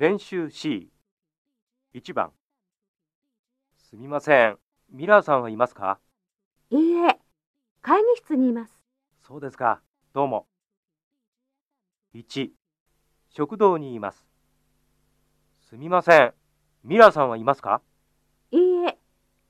[0.00, 2.32] 練習 C1 番。
[3.76, 4.56] すみません。
[4.90, 5.98] ミラーさんはいますか？
[6.70, 7.18] いいえ、
[7.82, 8.72] 会議室にいます。
[9.18, 9.82] そうですか。
[10.14, 10.46] どうも。
[12.14, 12.48] 1
[13.28, 14.24] 食堂にいます。
[15.68, 16.32] すみません。
[16.82, 17.82] ミラーさんはいますか？
[18.52, 18.96] いいえ、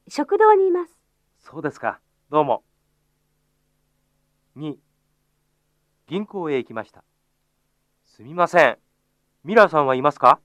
[0.09, 0.99] 食堂にいます。
[1.39, 2.01] そうですか。
[2.29, 2.65] どうも。
[4.57, 4.75] 2
[6.09, 7.05] 銀行へ行きました。
[8.05, 8.79] すみません
[9.43, 10.39] ミラーさんはいますか？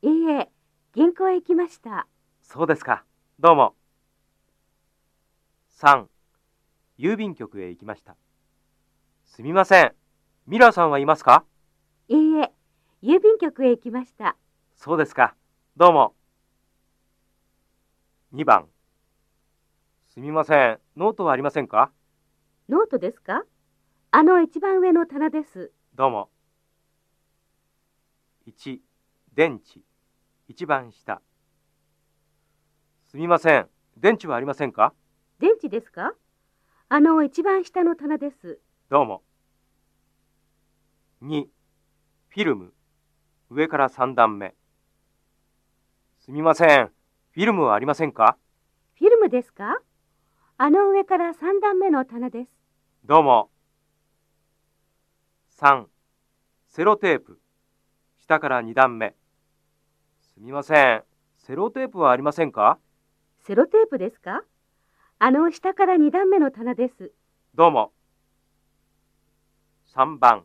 [0.00, 0.48] いいえ、
[0.94, 2.06] 銀行へ行きました。
[2.40, 3.04] そうですか。
[3.40, 3.74] どうも。
[5.80, 6.06] 3
[7.00, 8.14] 郵便局へ行きました。
[9.24, 9.92] すみません。
[10.46, 11.44] ミラーさんはいますか？
[12.06, 12.52] いいえ、
[13.02, 14.36] 郵便局へ行きました。
[14.76, 15.34] そうですか。
[15.76, 16.14] どうも。
[18.34, 18.68] 2番。
[20.14, 20.78] すみません。
[20.96, 21.90] ノートはありませんか？
[22.68, 23.42] ノートですか？
[24.12, 25.72] あの一番上の棚です。
[25.96, 26.30] どうも
[28.48, 28.78] 1
[29.34, 29.80] 電池。
[30.48, 31.20] 一番下。
[33.10, 33.68] すみません。
[33.98, 34.94] 電池はありませんか？
[35.38, 36.14] 電池ですか？
[36.88, 38.58] あの一番下の棚です。
[38.88, 39.22] どうも。
[41.22, 41.44] 2
[42.28, 42.72] フィルム。
[43.50, 44.54] 上から3段目。
[46.20, 46.90] すみません。
[47.32, 48.38] フィルムはありませんか？
[48.94, 49.76] フィルムですか？
[50.56, 52.50] あの上から3段目の棚です。
[53.04, 53.50] どうも。
[55.60, 55.84] 3
[56.68, 57.38] セロテープ
[58.28, 59.14] 下から2段目。
[60.20, 61.02] すみません。
[61.38, 62.78] セロテープはありませんか？
[63.46, 64.42] セロテープですか？
[65.18, 67.10] あの下から2段目の棚です。
[67.54, 67.90] どうも。
[69.96, 70.44] 3番。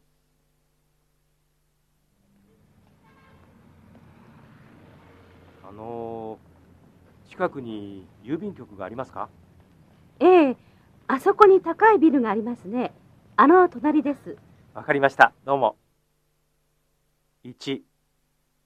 [5.67, 6.39] あの
[7.30, 9.28] 近くに郵便局がありますか？
[10.22, 10.58] ええ、
[11.09, 12.94] あそこに高いビルがありますね。
[13.36, 14.38] あの隣です。
[14.73, 15.34] わかりました。
[15.44, 15.76] どうも
[17.45, 17.81] 1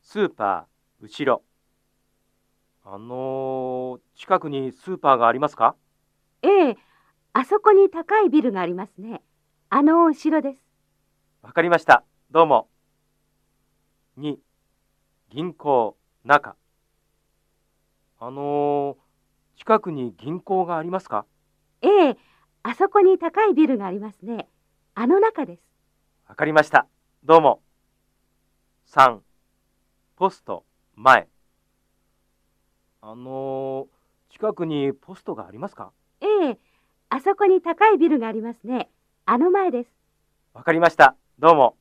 [0.02, 1.44] スーパー後ろ。
[2.83, 5.75] あの近くにスーパーがありますか？
[6.44, 6.78] ええ、
[7.33, 9.23] あそこに高いビルがありますね。
[9.70, 10.60] あの後ろです。
[11.42, 12.04] わかりました。
[12.30, 12.70] どうも。
[14.20, 14.38] 2
[15.30, 16.55] 銀行中。
[18.20, 18.98] あの
[19.58, 21.26] 近くに銀行がありますか？
[21.82, 22.17] ええ、
[22.61, 24.48] あそこに高いビルがありますね。
[24.94, 25.61] あの中です。
[26.30, 26.88] わかりました。
[27.23, 27.64] どうも
[28.87, 29.20] 3
[30.15, 30.64] ポスト
[30.95, 31.27] 前。
[33.02, 33.87] あの
[34.30, 35.92] 近くにポストがありますか？
[36.21, 36.58] ええ、
[37.09, 38.89] あそこに高いビルがありますね。
[39.26, 39.89] あの前です。
[40.53, 41.17] わかりました。
[41.37, 41.76] どうも